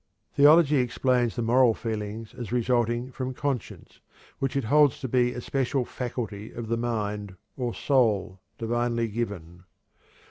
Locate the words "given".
9.09-9.65